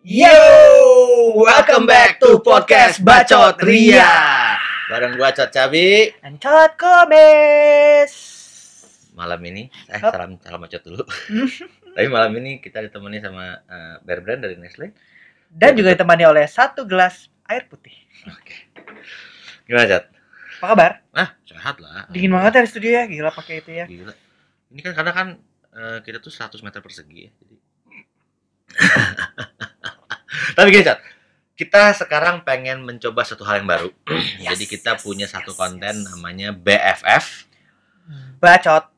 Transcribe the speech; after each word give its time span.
Yo, 0.00 0.32
welcome 1.36 1.84
back 1.84 2.16
to 2.16 2.40
podcast 2.40 3.04
Bacot 3.04 3.60
Ria. 3.60 4.08
Bareng 4.88 5.12
gua 5.20 5.28
Cot 5.36 5.52
Cabi. 5.52 6.08
Ancot 6.24 6.72
Komes. 6.80 8.12
Malam 9.12 9.44
ini, 9.44 9.68
eh 9.92 10.00
Hap. 10.00 10.16
salam 10.16 10.40
salam 10.40 10.64
Bacot 10.64 10.80
dulu. 10.80 11.04
Tapi 12.00 12.08
malam 12.08 12.32
ini 12.40 12.64
kita 12.64 12.80
ditemani 12.80 13.20
sama 13.20 13.60
eh, 13.60 14.00
Bear 14.00 14.24
Brand 14.24 14.40
dari 14.40 14.56
Nestle. 14.56 14.96
Dan 15.52 15.76
juga 15.76 15.92
ditemani 15.92 16.24
oleh 16.24 16.48
satu 16.48 16.88
gelas 16.88 17.28
air 17.44 17.68
putih. 17.68 17.92
Oke. 18.24 18.72
Gimana 19.68 19.84
Cot? 19.84 20.04
Apa 20.64 20.66
kabar? 20.72 20.92
Ah, 21.12 21.36
sehat 21.44 21.76
lah. 21.76 22.08
Dingin 22.08 22.32
banget 22.32 22.56
ya 22.56 22.60
di 22.64 22.70
studio 22.72 22.90
ya, 22.96 23.04
gila 23.04 23.36
pakai 23.36 23.60
itu 23.60 23.70
ya. 23.76 23.84
Gila. 23.84 24.16
Ini 24.72 24.80
kan 24.80 24.92
karena 24.96 25.12
kan 25.12 25.28
eh, 25.76 26.00
kita 26.00 26.24
tuh 26.24 26.32
100 26.32 26.56
meter 26.64 26.80
persegi 26.80 27.28
ya. 27.28 27.32
Jadi... 27.36 27.56
Tapi 30.56 30.66
gini 30.70 30.84
Cot, 30.86 31.00
kita 31.58 31.92
sekarang 31.92 32.42
pengen 32.46 32.86
mencoba 32.86 33.26
satu 33.26 33.44
hal 33.44 33.60
yang 33.60 33.68
baru. 33.68 33.90
Yes, 34.40 34.56
Jadi 34.56 34.64
kita 34.72 34.96
yes, 34.96 35.02
punya 35.04 35.26
yes, 35.28 35.32
satu 35.36 35.52
yes. 35.52 35.58
konten 35.60 35.94
namanya 36.00 36.56
BFF 36.56 37.50
Bacot 38.40 38.88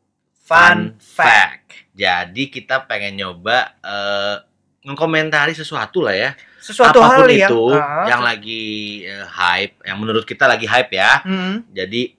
Fun 0.47 0.95
Fact. 1.03 1.91
Jadi 1.93 2.49
kita 2.49 2.87
pengen 2.87 3.19
nyoba 3.19 3.75
eh 3.83 4.37
ngkomentari 4.83 5.55
sesuatu 5.55 6.03
lah 6.03 6.15
ya. 6.15 6.31
Sesuatu 6.59 6.99
Apa 7.03 7.23
pun 7.23 7.27
hal 7.27 7.31
yang 7.31 7.51
itu 7.51 7.63
Ah, 7.75 8.07
yang 8.07 8.23
lagi 8.23 8.63
eh, 9.07 9.27
hype, 9.27 9.83
yang 9.87 9.99
menurut 9.99 10.25
kita 10.27 10.47
lagi 10.47 10.67
hype 10.67 10.91
ya. 10.95 11.23
Hmm, 11.23 11.67
Jadi 11.71 12.15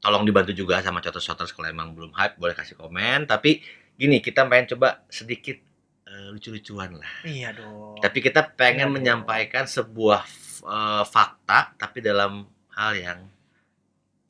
tolong 0.00 0.24
dibantu 0.24 0.52
juga 0.52 0.80
sama 0.84 1.00
Cotos-Cotos 1.00 1.52
kalau 1.52 1.68
emang 1.68 1.92
belum 1.96 2.12
hype 2.12 2.36
boleh 2.36 2.52
kasih 2.56 2.76
komen. 2.76 3.24
Tapi 3.28 3.60
gini 3.96 4.20
kita 4.20 4.44
pengen 4.48 4.76
coba 4.76 5.04
sedikit 5.08 5.56
eh, 6.12 6.28
lucu-lucuan 6.28 6.92
lah. 6.94 7.12
iya 7.24 7.50
dong. 7.50 7.96
Tapi 7.96 8.18
kita 8.20 8.44
pengen 8.52 8.76
Iya 8.78 8.86
dong. 8.86 8.94
menyampaikan 8.94 9.64
sebuah 9.64 10.22
eh, 10.62 11.04
fakta 11.04 11.72
tapi 11.74 11.98
dalam 11.98 12.44
hal 12.70 12.92
yang 12.94 13.20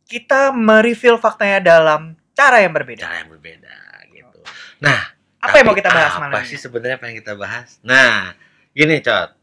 Kita 0.03 0.53
mereveal 0.53 1.17
faktanya 1.17 1.59
dalam 1.59 2.15
cara 2.33 2.61
yang 2.61 2.71
berbeda. 2.71 3.03
cara 3.03 3.17
yang 3.19 3.31
berbeda 3.31 3.75
gitu. 4.09 4.41
Nah, 4.79 5.01
Apa 5.41 5.59
yang 5.59 5.67
mau 5.67 5.75
kita 5.75 5.89
bahas 5.89 6.13
apa 6.13 6.23
malam 6.23 6.45
sih 6.45 6.55
ini? 6.55 6.61
sebenarnya 6.61 6.97
pengen 6.97 7.17
kita 7.19 7.35
bahas? 7.35 7.81
Nah, 7.83 8.31
gini, 8.71 9.01
Cot. 9.01 9.35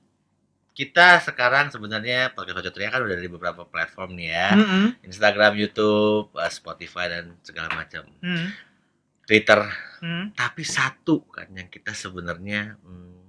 Kita 0.71 1.19
sekarang 1.19 1.67
sebenarnya 1.69 2.31
podcast 2.31 2.55
Bacot 2.55 2.71
Ria 2.71 2.87
kan 2.87 3.03
udah 3.03 3.17
di 3.17 3.27
beberapa 3.27 3.65
platform 3.65 4.15
nih 4.15 4.29
ya. 4.29 4.47
Hmm, 4.55 4.87
Instagram, 5.01 5.57
YouTube, 5.57 6.31
eh, 6.33 6.47
Spotify 6.47 7.05
dan 7.09 7.35
segala 7.41 7.67
macam. 7.73 8.07
hmm, 8.21 8.47
Twitter. 9.29 9.61
hmm. 10.01 10.33
Tapi 10.33 10.65
satu 10.65 11.21
kan 11.29 11.53
yang 11.53 11.69
kita 11.69 11.93
sebenarnya 11.93 12.81
hmm, 12.81 13.21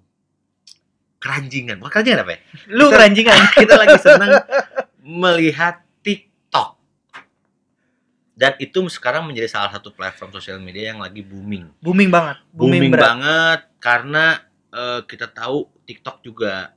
keranjingan. 1.20 1.76
Bukan 1.76 1.92
keranjingan 1.92 2.24
apa 2.24 2.32
ya? 2.32 2.40
Lu 2.72 2.88
Kita- 2.88 2.96
keranjingan. 2.96 3.38
Kita 3.60 3.74
lagi 3.76 3.96
senang 4.00 4.32
melihat 5.04 5.84
TikTok. 6.00 6.80
Dan 8.32 8.56
itu 8.56 8.80
sekarang 8.88 9.28
menjadi 9.28 9.52
salah 9.52 9.68
satu 9.68 9.92
platform 9.92 10.32
sosial 10.32 10.56
media 10.56 10.96
yang 10.96 11.04
lagi 11.04 11.20
booming. 11.20 11.68
Booming 11.84 12.08
banget. 12.08 12.40
booming, 12.56 12.88
berat. 12.88 13.04
banget 13.04 13.60
karena 13.76 14.24
eh, 14.72 15.00
kita 15.04 15.28
tahu 15.28 15.68
TikTok 15.84 16.24
juga 16.24 16.72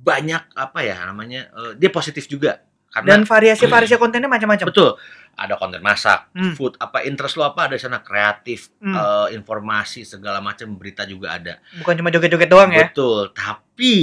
banyak 0.00 0.56
apa 0.56 0.80
ya 0.80 1.04
namanya 1.04 1.52
eh, 1.52 1.72
dia 1.76 1.92
positif 1.92 2.24
juga 2.24 2.64
karena 2.92 3.16
Dan 3.16 3.20
variasi-variasi 3.24 3.96
kontennya 3.96 4.28
macam-macam. 4.28 4.68
betul 4.68 4.94
ada 5.32 5.56
konten 5.56 5.80
masak, 5.80 6.28
Hmm. 6.36 6.52
food 6.52 6.76
apa 6.76 7.08
interest 7.08 7.40
lo 7.40 7.48
apa 7.48 7.64
ada 7.64 7.74
di 7.74 7.80
sana 7.80 8.04
kreatif, 8.04 8.68
Hmm. 8.84 8.92
eh, 8.92 9.28
informasi 9.32 10.04
segala 10.04 10.44
macam 10.44 10.76
berita 10.76 11.08
juga 11.08 11.40
ada. 11.40 11.56
Bukan 11.80 11.96
cuma 11.96 12.12
joget-joget 12.12 12.52
doang 12.52 12.68
ya. 12.68 12.92
Betul, 12.92 13.32
tapi 13.32 13.94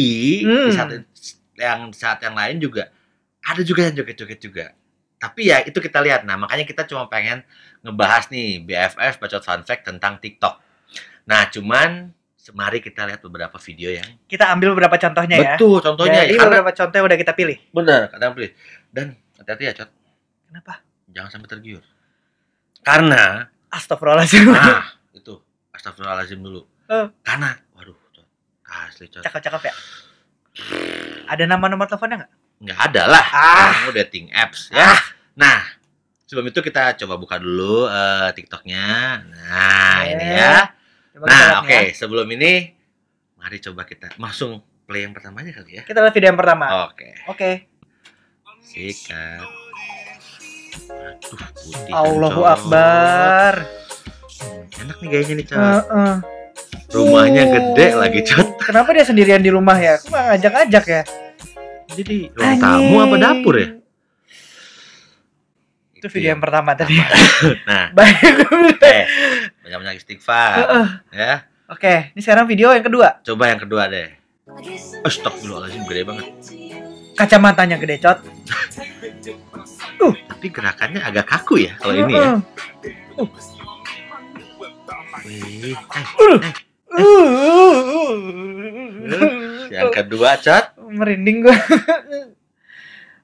di 0.42 0.50
Hmm. 0.50 0.74
saat 0.74 0.90
yang 1.54 1.94
saat 1.94 2.18
yang 2.26 2.34
lain 2.34 2.58
juga 2.58 2.90
ada 3.46 3.62
juga 3.62 3.86
yang 3.86 3.94
joget-joget 3.94 4.40
juga. 4.42 4.66
Tapi 5.22 5.54
ya 5.54 5.62
itu 5.62 5.78
kita 5.78 6.02
lihat. 6.02 6.26
Nah, 6.26 6.40
makanya 6.40 6.66
kita 6.66 6.88
cuma 6.90 7.06
pengen 7.06 7.46
ngebahas 7.86 8.32
nih 8.34 8.66
BFF 8.66 9.22
bacot 9.22 9.44
fun 9.46 9.62
fact 9.62 9.86
tentang 9.86 10.18
TikTok. 10.18 10.58
Nah, 11.30 11.46
cuman 11.52 12.10
semari 12.50 12.80
kita 12.80 13.06
lihat 13.06 13.22
beberapa 13.22 13.62
video 13.62 13.94
yang 13.94 14.10
Kita 14.26 14.50
ambil 14.50 14.74
beberapa 14.74 14.98
contohnya 14.98 15.38
ya. 15.38 15.54
betul 15.54 15.78
contohnya 15.78 16.26
Jadi 16.26 16.34
ya, 16.34 16.38
karena 16.38 16.50
beberapa 16.52 16.72
contoh 16.74 16.96
yang 16.98 17.06
udah 17.06 17.20
kita 17.20 17.34
pilih. 17.34 17.58
bener 17.70 18.02
kadang 18.10 18.34
pilih. 18.34 18.52
Dan 18.90 19.06
hati-hati 19.38 19.64
ya, 19.64 19.74
Cot. 19.76 19.90
Kenapa? 20.44 20.74
Jangan 21.08 21.30
sampai 21.30 21.48
tergiur. 21.48 21.84
Karena 22.82 23.46
Astagfirullahaladzim. 23.70 24.50
nah, 24.50 24.82
itu 25.14 25.38
astagfirullahalazim 25.72 26.40
dulu. 26.40 26.66
Eh. 26.88 27.06
Karena 27.22 27.54
waduh, 27.72 27.94
Cot. 28.10 28.26
Asli, 28.66 29.06
Cot. 29.08 29.22
Cakep-cakep 29.22 29.62
ya. 29.64 29.74
Ada 31.28 31.46
nama-nomor 31.46 31.86
teleponnya 31.86 32.26
nggak? 32.26 32.34
nggak 32.60 32.80
ada 32.92 33.04
lah 33.08 33.26
Ah. 33.32 33.72
kamu 33.72 33.96
dating 34.04 34.28
apps 34.36 34.68
ya 34.68 34.92
nah 35.32 35.64
sebelum 36.28 36.52
itu 36.52 36.60
kita 36.60 36.92
coba 37.00 37.16
buka 37.16 37.40
dulu 37.40 37.88
eh, 37.88 38.36
TikToknya 38.36 38.88
nah 39.24 40.04
Oke. 40.04 40.12
ini 40.12 40.28
ya 40.28 40.68
Coba 41.20 41.28
nah 41.28 41.60
oke 41.60 41.68
ya. 41.68 41.92
sebelum 41.92 42.28
ini 42.32 42.72
mari 43.36 43.60
coba 43.60 43.84
kita 43.84 44.08
langsung 44.16 44.58
play 44.84 45.04
yang 45.04 45.12
pertama 45.12 45.40
aja 45.40 45.52
kali 45.54 45.76
ya 45.76 45.84
Kita 45.84 46.00
lihat 46.00 46.14
video 46.14 46.30
yang 46.30 46.40
pertama. 46.40 46.88
oke 46.88 47.10
Oke. 47.28 47.52
sikat 48.62 49.44
aduh 50.90 51.44
putih 51.58 51.92
Allahu 51.92 52.42
kencot. 52.42 52.56
Akbar. 52.56 53.54
Hmm, 54.40 54.64
enak 54.80 54.96
nih 54.98 55.08
gayanya 55.10 55.34
nih 55.36 55.46
cot 55.46 55.60
Heeh. 55.60 56.14
rumahnya 56.90 57.44
Uh. 57.44 57.52
gede 57.52 57.88
lagi 57.94 58.20
cot 58.24 58.48
Kenapa 58.62 58.90
dia 58.92 59.04
sendirian 59.04 59.42
di 59.42 59.50
rumah 59.50 59.76
ya? 59.76 59.98
Kok 59.98 60.08
nggak 60.08 60.26
ngajak-ngajak 60.30 60.86
ya? 60.88 61.02
jadi 61.90 62.18
ruang 62.32 62.58
tamu 62.58 62.96
apa 62.98 63.16
dapur 63.20 63.56
ya 63.56 63.68
Itu 65.92 66.08
video 66.08 66.32
yang 66.32 66.40
pertama 66.40 66.72
tadi. 66.74 66.96
nah 67.68 67.92
Baik. 67.98 68.24
eh 68.80 69.04
banyak-banyak 69.70 70.02
istighfar 70.02 70.66
Heeh. 70.66 70.88
ya 71.14 71.34
Oke, 71.70 72.10
ini 72.18 72.22
sekarang 72.26 72.50
video 72.50 72.74
yang 72.74 72.82
kedua. 72.82 73.22
coba 73.22 73.54
yang 73.54 73.62
kedua 73.62 73.86
deh 73.86 74.10
Astagfirullahaladzim 75.06 75.86
gede 75.86 76.02
banget 76.02 76.26
Kacamatanya 77.14 77.76
gede, 77.76 78.00
Cot. 78.00 78.24
Tapi 80.32 80.48
gerakannya 80.56 81.04
agak 81.04 81.28
kaku 81.28 81.68
ya 81.68 81.76
kalau 81.76 81.92
ini 81.92 82.16
ya. 82.16 82.40
Heeh. 82.40 83.28
Wih, 85.28 85.76
eh, 85.76 86.56
Uh. 86.90 88.10
yang 89.76 89.94
kedua 89.94 90.40
cat, 90.42 90.74
merinding 90.80 91.46
gua. 91.46 91.54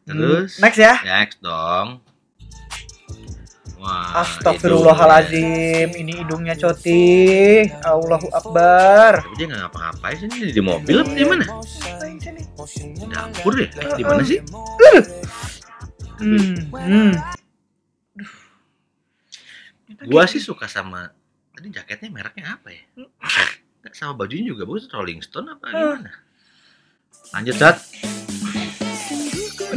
terus 0.05 0.61
next 0.61 0.77
ya. 0.77 1.01
next 1.01 1.41
dong. 1.41 1.97
Wah, 3.85 4.25
Astagfirullahalazim, 4.25 5.93
ini 5.93 6.25
hidungnya 6.25 6.57
Coti. 6.57 7.61
Allahu 7.85 8.33
Akbar. 8.33 9.21
Tapi 9.21 9.37
dia 9.37 9.45
nggak 9.45 9.61
ngapa-ngapain 9.61 10.15
sih 10.17 10.25
ini 10.25 10.49
di 10.49 10.57
mobil 10.57 11.05
apa 11.05 11.13
di 11.13 11.21
mana? 11.21 11.45
Di 12.73 13.05
dapur 13.05 13.53
ya? 13.53 13.69
Eh, 13.69 13.93
di 13.93 14.03
mana 14.09 14.21
sih? 14.25 14.41
Hmm, 16.17 16.55
hmm. 16.73 17.11
Gua 20.09 20.25
sih 20.25 20.41
suka 20.41 20.65
sama 20.65 21.13
tadi 21.53 21.69
jaketnya 21.69 22.09
mereknya 22.09 22.57
apa 22.57 22.73
ya? 22.73 22.81
Sama 23.93 24.17
bajunya 24.17 24.49
juga 24.49 24.65
bagus 24.65 24.89
Rolling 24.89 25.21
Stone 25.21 25.53
apa 25.53 25.69
gimana? 25.69 26.09
Lanjut 27.37 27.53
cat. 27.61 27.77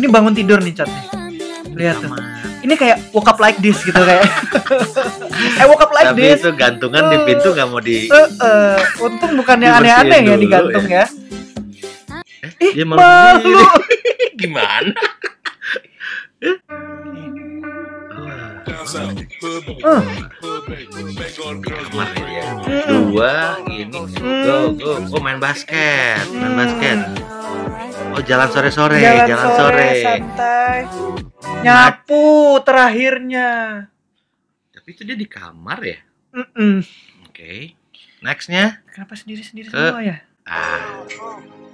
Ini 0.01 0.09
bangun 0.09 0.33
tidur 0.33 0.65
nih 0.65 0.73
nih. 0.81 1.05
Lihat 1.77 2.01
tuh. 2.01 2.48
Ini 2.59 2.75
kayak 2.75 3.15
woke 3.15 3.31
up 3.31 3.39
like 3.39 3.59
this 3.63 3.79
gitu 3.87 3.99
kayak. 3.99 4.27
eh 5.63 5.67
woke 5.71 5.83
up 5.83 5.93
like 5.95 6.11
Tapi 6.11 6.23
this. 6.35 6.43
itu 6.43 6.51
gantungan 6.59 7.07
di 7.11 7.19
pintu 7.23 7.55
nggak 7.55 7.69
mau 7.71 7.79
di. 7.79 8.11
Eh, 8.11 8.29
eh, 8.43 8.79
untung 8.99 9.33
bukan 9.39 9.57
yang 9.63 9.79
aneh-aneh 9.79 10.21
ya 10.27 10.35
digantung 10.35 10.87
ya. 10.91 11.07
Eh, 12.59 12.73
dia 12.75 12.85
malu. 12.87 12.99
Malu. 12.99 13.63
Gimana? 14.41 14.95
Eh, 16.43 16.57
kamar. 18.89 19.19
Dua 22.89 23.35
ini 23.69 23.85
go 23.93 24.73
go 24.73 24.89
oh 25.13 25.21
main 25.21 25.37
basket 25.37 26.25
main 26.33 26.53
basket 26.57 26.99
oh 28.17 28.23
jalan 28.25 28.49
sore 28.49 28.71
sore 28.73 28.97
jalan, 28.97 29.29
jalan, 29.29 29.49
sore, 29.53 29.59
sore, 29.61 29.89
santai. 30.01 31.28
Nyapu 31.61 32.23
terakhirnya. 32.63 33.49
tapi 34.71 34.95
itu 34.95 35.03
dia 35.03 35.15
di 35.15 35.27
kamar 35.27 35.83
ya 35.83 35.99
Mm-mm. 36.31 36.81
oke 37.27 37.75
nextnya 38.21 38.79
Kenapa 38.89 39.13
sendiri-sendiri 39.13 39.67
Eh. 39.67 39.75
semua 39.75 40.01
ya? 40.01 40.17
ah 40.45 41.03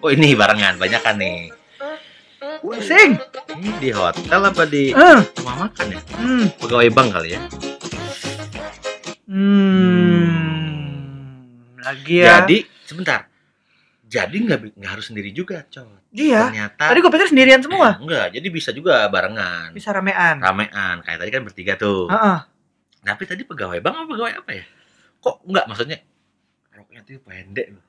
oh 0.01 0.09
ini 0.09 0.33
barengan 0.33 0.75
banyak 0.75 0.99
kan 0.99 1.15
nih 1.15 1.53
Pusing. 2.59 3.21
ini 3.55 3.71
di 3.79 3.91
hotel 3.91 4.41
apa 4.43 4.65
di 4.65 4.91
Eh. 4.91 5.21
rumah 5.37 5.69
makan 5.69 5.87
ya 5.91 6.01
Hmm. 6.17 6.49
pegawai 6.57 6.89
bank 6.91 7.09
kali 7.13 7.31
ya 7.31 7.41
Hmm. 9.27 10.65
Lagi 11.79 12.15
ya. 12.19 12.41
jadi 12.41 12.57
sebentar 12.83 13.29
Jadi 14.15 14.37
nggak 14.47 14.79
nggak 14.79 14.91
harus 14.95 15.11
sendiri 15.11 15.35
juga, 15.35 15.67
Cot. 15.67 16.07
Iya. 16.15 16.47
Ternyata 16.47 16.85
Tadi 16.95 16.99
gue 17.03 17.11
pikir 17.11 17.29
sendirian 17.35 17.61
semua. 17.67 17.99
Eh, 17.99 18.03
enggak, 18.07 18.27
jadi 18.31 18.47
bisa 18.55 18.71
juga 18.71 19.03
barengan. 19.11 19.75
Bisa 19.75 19.91
ramean. 19.91 20.39
Ramean. 20.39 21.03
Kayak 21.03 21.19
tadi 21.19 21.31
kan 21.35 21.43
bertiga 21.43 21.75
tuh. 21.75 22.07
Heeh. 22.07 22.39
Tapi 23.03 23.23
tadi 23.27 23.43
pegawai 23.43 23.83
bang 23.83 23.95
apa 23.99 24.07
pegawai 24.07 24.35
apa 24.39 24.51
ya? 24.55 24.65
Kok 25.19 25.37
enggak 25.51 25.65
maksudnya 25.67 25.99
roknya 26.71 27.01
tuh 27.03 27.19
pendek 27.27 27.67
loh. 27.75 27.85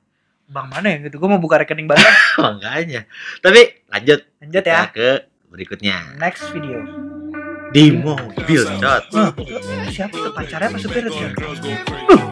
Bang 0.50 0.66
mana 0.66 0.86
ya 0.90 0.98
gitu? 1.06 1.22
Gue 1.22 1.30
mau 1.30 1.38
buka 1.38 1.62
rekening 1.62 1.86
banget. 1.86 2.06
Makanya. 2.42 3.06
Tapi 3.38 3.86
lanjut 3.86 4.20
Lanjut 4.42 4.64
ya. 4.66 4.90
ke 4.90 5.30
berikutnya. 5.46 6.18
Next 6.18 6.50
video. 6.50 6.82
Di 7.70 7.90
mobil. 7.94 8.62
Wah, 8.82 9.02
siapa 9.90 10.14
tuh 10.14 10.30
pacarnya 10.34 10.70
apa 10.74 10.78
tuh? 10.78 12.25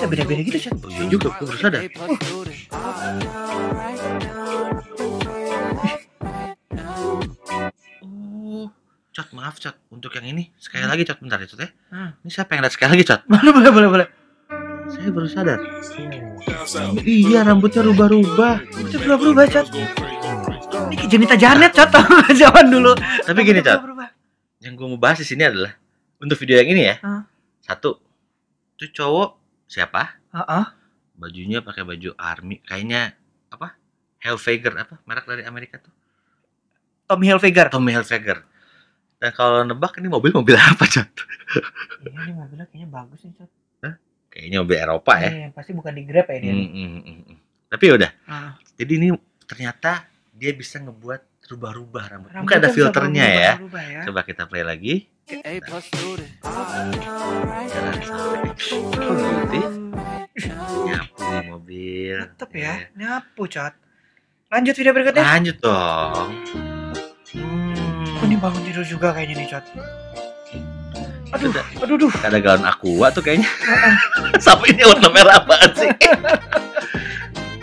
Ini 0.00 0.08
bisa 0.08 0.16
beda-beda 0.16 0.40
gitu, 0.40 0.56
Chat. 0.64 0.72
Iya 0.88 1.04
juga, 1.12 1.28
gue 1.36 1.44
baru 1.44 1.58
sadar. 1.60 1.84
Oh, 8.00 8.68
Cot, 9.12 9.28
maaf 9.36 9.60
Cot. 9.60 9.76
Untuk 9.92 10.16
yang 10.16 10.26
ini, 10.32 10.48
sekali 10.56 10.88
lagi 10.88 11.04
Cot, 11.04 11.20
bentar 11.20 11.36
ya 11.36 11.46
Cot 11.48 11.60
ya. 11.60 11.68
Hmm. 11.92 12.10
Ini 12.24 12.30
saya 12.32 12.44
pengen 12.48 12.64
lihat 12.64 12.74
sekali 12.74 12.90
lagi 12.96 13.04
Cot. 13.06 13.20
Boleh, 13.28 13.52
boleh, 13.52 13.70
boleh, 13.72 13.88
boleh. 13.92 14.06
Saya 14.90 15.10
baru 15.12 15.28
sadar. 15.28 15.58
Iya, 17.04 17.44
rambutnya 17.46 17.82
rubah-rubah. 17.84 18.54
Itu 18.80 18.96
berubah-berubah, 19.04 19.44
Chat. 19.52 19.66
Ini 19.70 20.94
kayak 20.96 21.10
Janita 21.12 21.36
Janet, 21.36 21.72
Chat. 21.76 21.90
Zaman 22.40 22.66
dulu. 22.72 22.92
Tapi 22.96 23.40
gini 23.44 23.60
Cot, 23.60 23.78
Berubah-berubah. 23.84 24.08
yang 24.60 24.72
gue 24.76 24.86
mau 24.88 25.00
bahas 25.00 25.20
di 25.20 25.26
sini 25.28 25.44
adalah 25.44 25.72
untuk 26.20 26.36
video 26.40 26.56
yang 26.60 26.72
ini 26.72 26.82
ya. 26.88 26.96
Satu, 27.60 28.00
itu 28.76 28.96
cowok 28.96 29.39
siapa? 29.70 30.18
Heeh. 30.34 30.64
Bajunya 31.14 31.62
pakai 31.62 31.86
baju 31.86 32.10
army, 32.18 32.58
kayaknya 32.66 33.14
apa? 33.54 33.78
Hilfiger 34.18 34.74
apa? 34.74 34.98
Merek 35.06 35.30
dari 35.30 35.46
Amerika 35.46 35.78
tuh. 35.78 35.94
Tommy 37.06 37.30
Hilfiger. 37.30 37.70
Tommy 37.70 37.94
Hilfiger. 37.94 38.42
Dan 39.22 39.30
kalau 39.36 39.62
nebak 39.62 39.94
ini 40.02 40.10
mobil 40.10 40.34
mobil 40.34 40.58
apa, 40.58 40.82
Cot? 40.90 41.06
Iya, 42.02 42.18
ini 42.26 42.32
mobilnya 42.34 42.66
kayaknya 42.66 42.88
bagus 42.90 43.20
nih, 43.22 43.34
Chat. 43.38 43.50
Kayaknya 44.30 44.58
mobil 44.62 44.78
Eropa 44.78 45.12
ya. 45.18 45.30
Iya, 45.30 45.48
pasti 45.50 45.74
bukan 45.74 45.92
di 45.92 46.02
Grab 46.06 46.26
ya 46.30 46.38
dia. 46.38 46.54
Hmm, 46.54 47.02
hmm. 47.02 47.36
Tapi 47.66 47.84
udah. 47.90 48.10
Ah. 48.30 48.54
Jadi 48.78 48.92
ini 48.96 49.08
ternyata 49.44 50.06
dia 50.30 50.54
bisa 50.54 50.78
ngebuat 50.78 51.20
rubah-rubah 51.50 52.02
rambut. 52.06 52.30
Mungkin 52.30 52.46
Rambutnya 52.46 52.58
ada 52.62 52.68
filternya 52.70 53.24
ya. 53.26 53.52
berubah-berubah 53.58 53.82
ya. 53.84 54.00
Coba 54.06 54.20
kita 54.22 54.42
play 54.46 54.62
lagi. 54.62 54.94
Jalan 57.66 57.98
sampai. 58.00 59.62
Oh. 60.50 60.86
Nyapu 60.86 61.18
di 61.20 61.38
mobil. 61.46 62.16
Tetep 62.32 62.50
ya, 62.54 62.74
nyapu, 62.94 63.42
Chat. 63.46 63.74
Lanjut 64.48 64.74
video 64.74 64.92
berikutnya. 64.92 65.22
Lanjut 65.22 65.56
dong. 65.58 66.28
Oh, 68.10 68.24
ini 68.24 68.34
Hmm. 68.34 68.42
bangun 68.42 68.62
tidur 68.64 68.82
juga 68.82 69.10
kayaknya 69.10 69.34
nih, 69.38 69.48
Chat. 69.48 69.64
Aduh, 71.30 71.46
Ada, 71.46 71.62
aduh, 71.78 71.94
aduh. 71.94 72.10
ada 72.26 72.38
galon 72.42 72.66
aqua 72.66 73.06
tuh 73.10 73.22
kayaknya. 73.22 73.46
Sapu 74.42 74.66
ini 74.66 74.82
warna 74.82 75.06
merah 75.08 75.38
apaan 75.38 75.70
sih? 75.72 75.86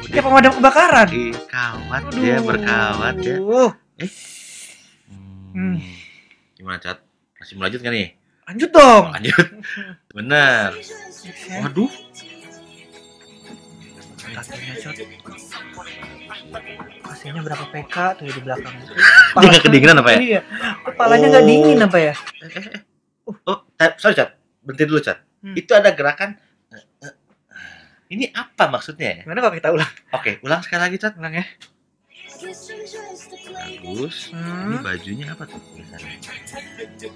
Kayak 0.07 0.23
pemadam 0.23 0.53
kebakaran. 0.55 1.07
Di 1.11 1.25
kawat 1.47 2.03
dia 2.15 2.37
berkawat 2.39 3.15
ya. 3.19 3.35
Aduh. 3.37 3.71
Hmm. 5.51 5.77
Gimana 6.55 6.77
cat? 6.79 6.97
Masih 7.37 7.53
mau 7.57 7.65
lanjut 7.67 7.81
kan 7.81 7.91
nih? 7.91 8.09
Lanjut 8.47 8.69
dong. 8.71 9.03
Lanjut. 9.15 9.47
Bener. 10.13 10.69
Waduh. 11.61 11.91
Tatunya, 14.27 14.73
Chat. 14.77 14.95
AC-nya 17.01 17.41
berapa 17.41 17.65
PK 17.73 17.95
tuh 18.21 18.25
di 18.29 18.41
belakang. 18.43 18.75
Dia 19.33 19.47
nggak 19.49 19.63
kedinginan 19.65 19.97
apa 19.99 20.09
ya? 20.13 20.19
Iya. 20.21 20.41
Kepalanya 20.85 21.25
nggak 21.27 21.43
Oh. 21.43 21.49
dingin 21.49 21.79
apa 21.81 21.97
ya? 21.97 22.13
Eh, 22.13 22.49
eh, 22.53 22.65
eh. 22.69 22.81
Oh, 23.43 23.57
cat. 23.75 23.97
sorry 23.97 24.13
cat. 24.13 24.37
Berhenti 24.61 24.83
dulu 24.85 24.99
cat. 25.01 25.17
Hmm. 25.41 25.55
Itu 25.57 25.71
ada 25.73 25.89
gerakan. 25.91 26.37
Ini 28.07 28.31
apa 28.31 28.71
maksudnya 28.71 29.07
ya? 29.11 29.17
Gimana 29.23 29.39
kalau 29.41 29.55
kita 29.55 29.69
ulang? 29.69 29.91
Oke, 30.11 30.39
ulang 30.39 30.63
sekali 30.63 30.81
lagi 30.81 30.95
cat. 30.95 31.13
Ulang 31.15 31.33
ya. 31.35 31.45
Bagus. 33.47 34.31
Ini 34.31 34.37
Hmm. 34.77 34.79
bajunya 34.79 35.25
apa 35.33 35.43
tuh? 35.43 35.59
Tulisannya? 35.59 36.15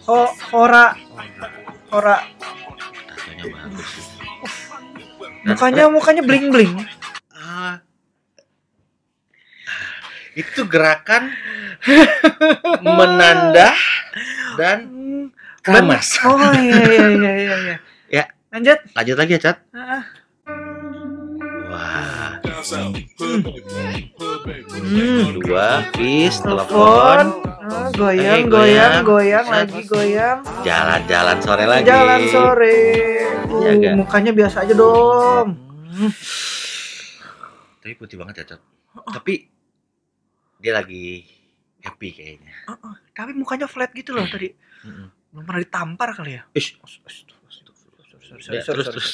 Ho, 0.04 0.20
hora, 0.52 0.92
Oh, 0.92 1.96
hora. 1.96 2.18
tatonya 3.08 3.46
bagus. 3.48 3.88
sih. 3.88 4.06
Mukanya 5.42 5.84
mukanya 5.88 6.22
bling 6.22 6.50
bling. 6.50 6.74
Ah. 7.32 7.80
Itu 10.34 10.64
gerakan 10.66 11.32
menandah 12.86 13.76
dan 14.56 14.80
keramas. 15.60 16.20
Oh 16.24 16.36
iya 16.52 16.78
iya 16.84 17.08
iya 17.08 17.32
iya. 17.38 17.56
iya. 17.58 17.78
Ya. 18.12 18.24
Lanjut. 18.52 18.80
Lanjut 18.92 19.16
lagi 19.16 19.32
ya, 19.34 19.42
Cat. 19.42 19.58
Ah, 19.72 20.04
Wah. 21.82 22.38
Hmm. 23.18 23.42
Dua, 25.42 25.90
kiss, 25.90 26.38
Telepon. 26.40 27.42
Ah, 27.58 27.90
goyang, 27.90 28.46
Eh, 28.46 28.46
goyang, 28.46 29.02
goyang. 29.02 29.02
goyang, 29.02 29.46
lagi 29.50 29.82
goyang. 29.90 30.38
jalan-jalan 30.62 31.38
sore 31.42 31.66
lagi. 31.66 31.86
Jalan 31.88 32.22
sore. 32.30 32.78
Uh, 33.50 33.62
Iya, 33.66 33.72
Kak. 33.82 33.94
mukanya 33.98 34.32
biasa 34.32 34.58
aja 34.62 34.74
dong. 34.74 35.58
Tapi 37.82 37.94
putih 37.98 38.22
banget 38.22 38.46
ya. 38.46 38.62
Tapi 39.10 39.50
dia 40.62 40.74
lagi 40.76 41.26
happy 41.82 42.10
kayaknya. 42.14 42.54
Uh-uh. 42.70 42.94
Tapi 43.12 43.34
mukanya 43.34 43.66
flat 43.66 43.90
gitu 43.92 44.14
loh 44.14 44.26
tadi. 44.26 44.54
Belum 45.34 45.44
pernah 45.44 45.62
ditampar 45.62 46.14
kali 46.14 46.38
ya? 46.38 46.46
Ish. 46.54 46.78
Terus 48.38 48.86
terus. 48.86 49.10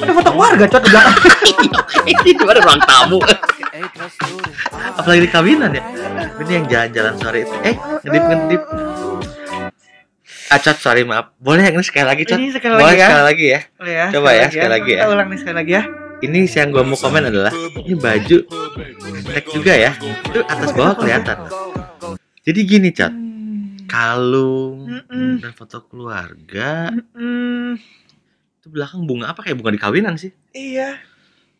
Ada 0.00 0.12
foto 0.16 0.30
keluarga 0.32 0.64
cot 0.70 0.82
di 0.82 0.90
belakang. 0.90 1.16
ini 2.10 2.30
gimana 2.32 2.58
ruang 2.64 2.80
tamu? 2.88 3.18
Apalagi 4.96 5.20
di 5.28 5.30
kawinan 5.30 5.70
ya. 5.76 5.82
Ini 6.40 6.52
yang 6.62 6.66
jalan-jalan 6.68 7.14
sore 7.20 7.38
itu. 7.44 7.54
Eh, 7.64 7.76
ngedip 8.06 8.24
ngedip. 8.24 8.62
Acat, 10.50 10.76
sorry 10.82 11.06
maaf. 11.06 11.30
Boleh 11.38 11.62
yang 11.62 11.78
ini 11.78 11.86
sekali 11.86 12.06
lagi, 12.10 12.26
Cat? 12.26 12.38
Ini 12.42 12.50
sekali 12.50 12.74
Boleh 12.74 12.90
lagi 12.90 12.98
ya. 12.98 13.06
sekali 13.06 13.22
lagi 13.22 13.46
ya. 13.46 13.60
Oh 13.78 13.86
ya, 13.86 14.06
Coba 14.10 14.28
ya, 14.34 14.46
sekali 14.50 14.72
lagi 14.74 14.90
ya. 14.90 14.98
Kita 14.98 15.06
ulang 15.14 15.28
nih 15.30 15.38
sekali 15.38 15.56
lagi 15.62 15.72
ya. 15.72 15.82
Ini 16.20 16.38
yang 16.52 16.68
gua 16.74 16.82
mau 16.84 16.98
komen 16.98 17.22
adalah 17.32 17.52
ini 17.80 17.94
baju 17.96 18.38
tag 19.30 19.44
juga 19.54 19.72
ya. 19.78 19.92
Itu 20.00 20.40
atas 20.42 20.70
bawah 20.74 20.94
kelihatan. 20.98 21.36
Jadi 22.42 22.60
gini, 22.66 22.90
Cat. 22.90 23.14
Kalung 23.90 24.86
Mm-mm. 24.86 25.42
dan 25.42 25.50
foto 25.50 25.82
keluarga. 25.82 26.94
Hmm, 27.10 27.74
Itu 28.56 28.70
belakang 28.70 29.02
bunga 29.02 29.34
apa 29.34 29.42
kayak 29.42 29.58
bunga 29.58 29.74
di 29.74 29.80
kawinan 29.82 30.14
sih. 30.14 30.30
iya. 30.50 31.02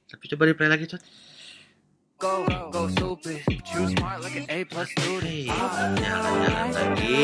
Tapi 0.06 0.26
coba 0.26 0.46
di 0.46 0.54
play 0.54 0.66
lagi, 0.66 0.87
Cat. 0.87 1.02
Go, 2.18 2.42
go 2.68 2.87
stupid. 2.87 3.40
You 3.46 3.87
smart 3.90 4.20
like 4.20 4.34
an 4.34 4.46
A 4.46 4.62
plus 4.62 4.90
student. 4.92 5.25
Hey, 5.25 5.46
jalan-jalan 5.96 6.68
lagi. 6.70 7.18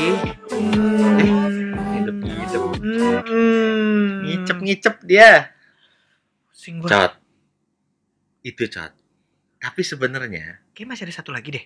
Ngidep-ngidep. 1.66 2.62
Hmm. 2.80 4.22
Ngicep-ngicep 4.24 4.94
dia. 5.04 5.50
Gua. 6.78 6.88
Cat. 6.88 7.12
Itu 8.42 8.66
cat. 8.66 8.90
Tapi 9.58 9.82
sebenarnya 9.82 10.62
Kayaknya 10.70 10.86
masih 10.86 11.04
ada 11.06 11.14
satu 11.14 11.30
lagi 11.30 11.50
deh. 11.54 11.64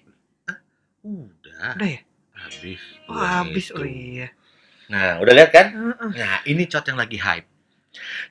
udah 1.01 1.77
Udah 1.77 1.89
ya? 1.89 2.01
Habis. 2.51 2.83
Oh, 3.07 3.15
habis. 3.15 3.67
itu. 3.71 3.79
Oh 3.79 3.87
iya. 3.87 4.29
Nah, 4.91 5.23
udah 5.23 5.33
lihat 5.33 5.51
kan? 5.55 5.67
Heeh. 5.71 6.11
Nah, 6.19 6.43
ini 6.51 6.67
cat 6.67 6.83
yang 6.91 6.99
lagi 6.99 7.15
hype. 7.15 7.47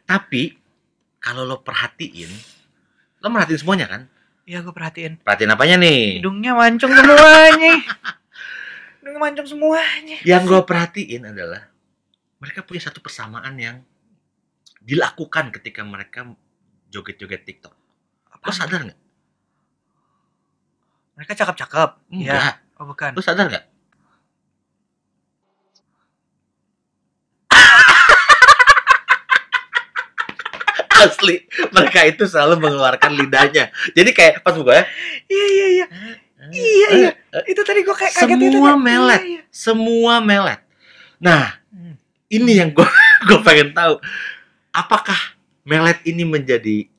Tapi 0.03 0.59
kalau 1.23 1.47
lo 1.47 1.63
perhatiin, 1.63 2.31
lo 3.23 3.27
merhatiin 3.31 3.59
semuanya 3.63 3.87
kan? 3.87 4.01
Iya, 4.43 4.65
gue 4.65 4.73
perhatiin. 4.73 5.23
Perhatiin 5.23 5.51
apanya 5.55 5.75
nih? 5.79 6.19
Hidungnya 6.19 6.57
mancung 6.57 6.89
semuanya. 6.91 7.75
Hidungnya 8.99 9.19
mancung 9.21 9.47
semuanya. 9.47 10.17
Yang 10.25 10.41
gue 10.49 10.61
perhatiin 10.65 11.23
adalah 11.31 11.69
mereka 12.41 12.65
punya 12.65 12.81
satu 12.81 12.99
persamaan 12.99 13.55
yang 13.61 13.77
dilakukan 14.81 15.53
ketika 15.53 15.85
mereka 15.85 16.25
joget-joget 16.89 17.45
TikTok. 17.45 17.71
Lo 17.71 18.35
Apaan? 18.41 18.55
sadar 18.55 18.79
nggak? 18.89 18.99
Mereka 21.19 21.31
cakep-cakep. 21.35 21.89
Iya. 22.15 22.33
Enggak. 22.33 22.55
Oh, 22.79 22.85
bukan. 22.87 23.11
Lo 23.13 23.21
sadar 23.21 23.45
nggak? 23.51 23.65
Asli, 30.99 31.35
mereka 31.69 31.99
itu 32.03 32.23
selalu 32.23 32.59
mengeluarkan 32.59 33.11
lidahnya. 33.13 33.69
Jadi 33.91 34.09
kayak 34.09 34.41
pas 34.41 34.53
buka 34.53 34.73
ya, 34.73 34.85
Iya, 35.25 35.45
iya, 35.47 35.67
iya. 35.69 35.85
Iya, 36.49 36.87
iya. 36.93 37.11
Itu 37.43 37.61
tadi 37.61 37.81
gue 37.81 37.91
kayak 37.91 38.13
kaget 38.15 38.37
itu. 38.37 38.47
Semua 38.49 38.71
Nya. 38.71 38.77
melet. 38.77 39.21
Iya, 39.21 39.29
iya. 39.29 39.41
semua 39.49 40.13
melet. 40.19 40.59
Nah, 41.17 41.45
Hmm. 41.69 41.95
ini 42.27 42.57
yang 42.57 42.69
gue 42.69 42.87
gue 43.27 43.39
pengen 43.41 43.71
tahu 43.71 44.01
apakah 44.69 45.17
melet 45.61 45.99
ini 46.03 46.23
menjadi 46.23 46.89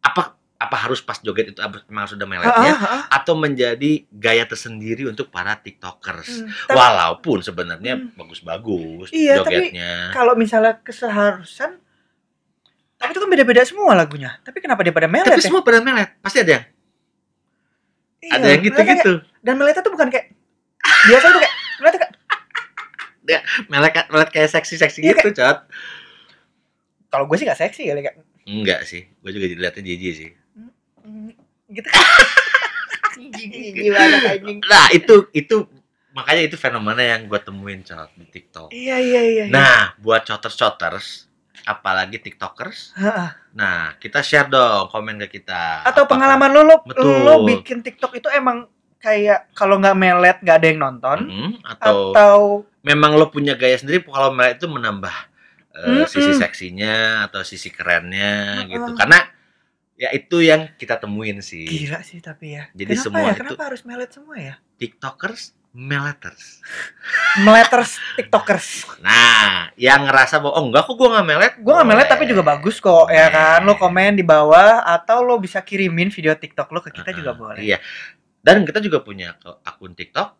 apa 0.00 0.34
apa 0.56 0.76
harus 0.76 1.00
pas 1.00 1.16
joget 1.16 1.50
itu 1.50 1.60
memang 1.86 2.04
sudah 2.04 2.26
meletnya 2.26 2.72
Ah, 2.72 2.76
ah, 2.76 2.92
ah. 2.98 3.02
atau 3.10 3.32
menjadi 3.32 4.04
gaya 4.10 4.44
tersendiri 4.44 5.06
untuk 5.06 5.28
para 5.28 5.54
tiktokers 5.54 6.42
Hmm, 6.42 6.52
tapi 6.66 6.74
walaupun 6.74 7.38
sebenarnya 7.40 7.96
Hmm. 7.96 8.12
bagus-bagus 8.14 9.08
Iya, 9.10 9.40
tapi 9.40 9.56
jogetnya 9.70 10.10
kalau 10.10 10.34
misalnya 10.34 10.76
keseharusan 10.78 11.80
tapi 13.00 13.10
itu 13.10 13.18
kan 13.18 13.30
beda-beda 13.30 13.64
semua 13.64 13.92
lagunya. 13.94 14.36
Tapi 14.40 14.60
kenapa 14.60 14.80
dia 14.80 14.92
pada 14.92 15.08
melet 15.08 15.24
tapi 15.26 15.40
ya? 15.40 15.48
semua 15.48 15.60
pada 15.60 15.80
melet 15.80 16.12
pasti 16.20 16.38
ada 16.38 16.52
yang 16.52 16.64
Iya, 18.20 18.30
ada 18.30 18.46
yang 18.46 18.60
gitu-gitu 18.62 19.12
kayak- 19.16 19.40
Dan 19.40 19.54
meletnya 19.56 19.80
tuh 19.80 19.90
bukan 19.90 20.08
kayak 20.08 20.26
biasa 21.08 21.26
tuh 21.26 21.40
kayak 21.40 21.54
meletnya 21.78 22.00
kayak 23.22 23.42
melet 23.66 23.92
melet 24.06 24.28
kayak 24.28 24.48
seksi-seksi 24.50 24.98
Iya, 25.00 25.16
gitu 25.16 25.32
cot 25.34 25.58
kalau 27.08 27.24
gue 27.24 27.36
sih 27.36 27.44
gak 27.44 27.58
seksi 27.58 27.82
kali 27.86 28.00
kayak 28.02 28.16
enggak 28.44 28.80
sih 28.82 29.08
gue 29.16 29.30
juga 29.30 29.46
dilihatnya 29.46 29.82
jijik 29.82 30.12
sih 30.14 30.30
mm, 31.00 31.30
gitu 31.70 31.86
kan. 31.86 32.04
Gimana 33.72 34.16
anjing? 34.28 34.58
nah 34.62 34.90
itu 34.90 35.14
itu 35.30 35.56
makanya 36.10 36.42
itu 36.44 36.56
fenomena 36.56 37.00
yang 37.00 37.24
gue 37.24 37.38
temuin 37.38 37.80
cot 37.80 38.10
di 38.12 38.26
tiktok 38.26 38.68
Iya 38.68 38.96
iya 38.98 39.20
iya. 39.22 39.44
iya. 39.44 39.44
nah 39.48 39.94
buat 39.96 40.22
coters-coters 40.22 41.29
apalagi 41.70 42.18
tiktokers 42.18 42.92
nah 43.50 43.94
kita 43.96 44.20
share 44.20 44.46
dong 44.46 44.88
komen 44.88 45.18
ke 45.20 45.38
kita 45.38 45.82
Atau 45.82 46.04
Apakah- 46.04 46.10
pengalaman 46.10 46.50
lo 46.50 46.62
lo, 46.64 46.76
Betul. 46.82 47.22
lo 47.22 47.34
bikin 47.44 47.80
TikTok 47.80 48.14
itu 48.14 48.28
emang 48.28 48.66
kayak 48.96 49.52
kalau 49.52 49.76
nggak 49.76 49.94
melet 49.94 50.36
nggak 50.38 50.56
ada 50.56 50.66
yang 50.66 50.80
nonton 50.82 51.18
Mm-mm, 51.24 51.50
atau 51.64 52.10
atau 52.10 52.38
memang 52.80 53.14
lo 53.14 53.28
punya 53.28 53.54
gaya 53.54 53.74
sendiri 53.74 54.02
kalau 54.02 54.30
melet 54.30 54.54
itu 54.54 54.66
menambah 54.66 55.14
eh, 55.72 56.04
Mm-mm. 56.04 56.06
sisi 56.06 56.32
seksinya 56.32 56.96
atau 57.24 57.40
sisi 57.40 57.68
kerennya 57.68 58.60
Mm-mm. 58.60 58.70
gitu 58.70 58.90
karena 58.94 59.24
ya 59.96 60.08
itu 60.10 60.40
yang 60.40 60.68
kita 60.74 60.96
temuin 60.96 61.40
sih 61.40 61.64
gila 61.64 62.00
sih 62.00 62.20
tapi 62.20 62.56
ya. 62.56 62.68
Jadi 62.72 62.88
kenapa 62.90 63.04
semua 63.04 63.20
ya? 63.20 63.28
itu- 63.30 63.40
Kenapa 63.42 63.62
harus 63.64 63.82
melet 63.84 64.10
semua 64.10 64.36
ya? 64.36 64.54
tiktokers 64.76 65.42
meleters 65.72 66.58
Meleters 67.38 67.94
TikTokers. 68.14 68.98
nah 68.98 69.70
yang 69.74 70.02
ngerasa 70.02 70.38
bahwa 70.38 70.58
oh 70.58 70.64
enggak 70.66 70.82
kok 70.82 70.94
gue 70.94 71.08
nggak 71.08 71.24
melet 71.24 71.52
Gue 71.56 71.72
nggak 71.72 71.86
melet 71.86 71.98
boleh. 72.00 72.12
tapi 72.12 72.24
juga 72.26 72.42
bagus 72.44 72.76
kok 72.76 73.06
ya 73.08 73.26
kan. 73.28 73.62
Lo 73.62 73.74
komen 73.74 74.12
di 74.12 74.22
bawah 74.22 74.82
atau 74.82 75.22
lo 75.22 75.38
bisa 75.38 75.60
kirimin 75.60 76.08
video 76.08 76.34
TikTok 76.34 76.68
lo 76.68 76.80
ke 76.80 76.90
kita 76.90 77.10
juga 77.12 77.30
Ah, 77.30 77.38
boleh. 77.38 77.60
iya 77.60 77.78
dan 78.38 78.64
kita 78.64 78.78
juga 78.78 78.98
punya 79.00 79.36
akun 79.62 79.92
tiktok 79.92 80.32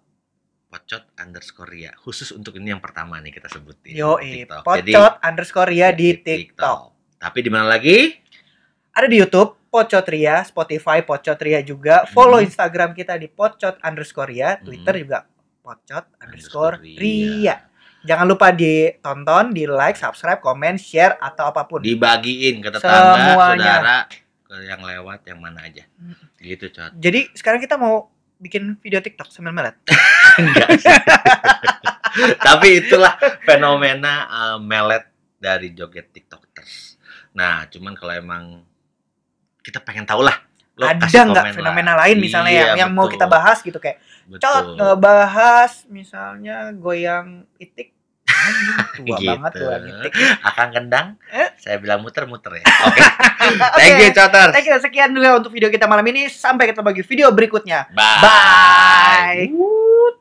pocot 0.67 1.03
underscore 1.17 1.69
ria 1.69 1.91
khusus 1.97 2.31
untuk 2.31 2.55
ini 2.55 2.71
yang 2.71 2.81
pertama 2.81 3.19
nih 3.19 3.31
kita 3.33 3.47
sebutin 3.47 3.91
Yo, 3.93 4.17
TikTok. 4.17 4.63
Jadi, 4.65 4.91
pocot 4.91 5.15
underscore 5.21 5.69
Ria 5.69 5.89
di 5.91 6.15
TikTok. 6.17 6.79
tapi 7.19 7.39
di 7.39 7.51
mana 7.51 7.69
lagi 7.69 8.17
Ada 8.91 9.07
di 9.07 9.17
YouTube, 9.17 9.60
Pocot 9.71 10.03
Ria, 10.05 10.43
Spotify, 10.43 11.01
Pocot 11.01 11.39
Ria 11.39 11.61
juga. 11.61 12.03
Follow 12.07 12.37
Hmm. 12.37 12.45
Instagram 12.45 12.91
kita 12.91 13.15
di 13.15 13.27
Pocot 13.27 13.79
underscore 13.81 14.29
Ria, 14.29 14.59
Twitter 14.59 14.93
Hmm. 14.93 15.01
juga 15.01 15.19
Pocot 15.61 16.05
underscore 16.19 16.75
Ria. 16.83 17.57
Jangan 18.01 18.27
lupa 18.27 18.51
ditonton, 18.51 19.53
di 19.53 19.65
like, 19.65 19.95
subscribe, 19.95 20.41
komen, 20.41 20.75
share, 20.75 21.15
atau 21.17 21.47
apa 21.47 21.65
pun. 21.65 21.79
dibagiin 21.79 22.59
ke 22.59 22.69
tetangga 22.71 23.15
Semuanya. 23.15 23.37
saudara 23.39 23.99
ke 24.43 24.57
yang 24.65 24.81
lewat 24.81 25.21
yang 25.25 25.39
mana 25.39 25.63
aja 25.63 25.85
Hmm. 25.95 26.17
gitu 26.37 26.67
cot 26.69 26.91
Jadi 26.93 27.31
sekarang 27.33 27.61
kita 27.61 27.77
mau 27.77 28.11
bikin 28.37 28.75
video 28.77 28.99
TikTok 28.99 29.29
sambil 29.29 29.53
melet. 29.53 29.77
enggak 30.41 30.69
sih 30.77 30.91
tapi 32.41 32.81
itulah 32.81 33.15
fenomena 33.43 34.15
uh, 34.27 34.59
melet 34.59 35.05
dari 35.37 35.71
joget 35.71 36.11
tiktokers 36.11 36.97
nah 37.31 37.67
cuman 37.67 37.93
kalau 37.93 38.11
emang 38.13 38.45
kita 39.71 39.81
pengen 39.81 40.03
tahu 40.05 40.21
lah 40.21 40.35
lo 40.75 40.85
Ada 40.85 41.07
nggak 41.07 41.45
fenomena 41.53 41.93
lah. 41.93 42.03
lain 42.03 42.17
misalnya 42.19 42.51
Iya, 42.51 42.63
yang, 42.65 42.77
yang 42.79 42.91
mau 42.91 43.07
kita 43.07 43.27
bahas 43.27 43.61
gitu 43.61 43.77
kayak 43.77 44.01
betul. 44.25 44.43
Cot 44.43 44.67
ngebahas 44.75 45.73
misalnya 45.87 46.57
goyang 46.73 47.29
itik. 47.57 47.93
Tua 48.95 49.03
Gitu. 49.13 49.27
banget 49.29 49.53
goyang 49.57 49.85
itik. 49.93 50.13
akan 50.41 50.67
kendang 50.71 51.07
Eh? 51.29 51.49
saya 51.57 51.77
bilang 51.77 52.01
muter-muter 52.01 52.57
ya 52.57 52.65
oke 52.65 53.01
thank 53.77 53.99
you 53.99 54.11
coters 54.11 54.53
Thank 54.53 54.67
you, 54.67 54.79
sekian 54.79 55.11
juga 55.11 55.37
untuk 55.37 55.51
video 55.51 55.69
kita 55.69 55.85
malam 55.85 56.07
ini. 56.07 56.27
Sampai 56.27 56.67
ketemu 56.67 56.87
lagi 56.89 57.03
video 57.03 57.29
berikutnya. 57.29 57.91
bye, 57.91 58.23
Bye. 59.51 60.20